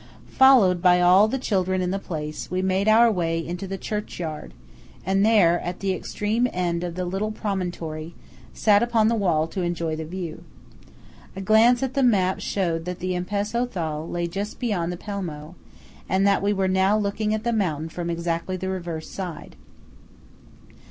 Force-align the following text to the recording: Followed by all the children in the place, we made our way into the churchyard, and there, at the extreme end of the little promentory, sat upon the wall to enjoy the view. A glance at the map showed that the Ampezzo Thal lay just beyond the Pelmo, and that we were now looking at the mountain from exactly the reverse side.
Followed 0.31 0.81
by 0.81 0.99
all 0.99 1.27
the 1.27 1.37
children 1.37 1.79
in 1.79 1.91
the 1.91 1.99
place, 1.99 2.49
we 2.49 2.63
made 2.63 2.87
our 2.87 3.11
way 3.11 3.37
into 3.37 3.67
the 3.67 3.77
churchyard, 3.77 4.51
and 5.05 5.23
there, 5.23 5.59
at 5.59 5.79
the 5.79 5.93
extreme 5.93 6.47
end 6.51 6.83
of 6.83 6.95
the 6.95 7.05
little 7.05 7.31
promentory, 7.31 8.15
sat 8.51 8.81
upon 8.81 9.09
the 9.09 9.13
wall 9.15 9.45
to 9.45 9.61
enjoy 9.61 9.95
the 9.95 10.03
view. 10.03 10.43
A 11.35 11.41
glance 11.41 11.83
at 11.83 11.93
the 11.93 12.01
map 12.01 12.39
showed 12.39 12.85
that 12.85 12.97
the 12.97 13.15
Ampezzo 13.15 13.67
Thal 13.67 14.09
lay 14.09 14.25
just 14.25 14.59
beyond 14.59 14.91
the 14.91 14.97
Pelmo, 14.97 15.53
and 16.09 16.25
that 16.25 16.41
we 16.41 16.51
were 16.51 16.67
now 16.67 16.97
looking 16.97 17.31
at 17.35 17.43
the 17.43 17.53
mountain 17.53 17.87
from 17.89 18.09
exactly 18.09 18.57
the 18.57 18.69
reverse 18.69 19.07
side. 19.07 19.55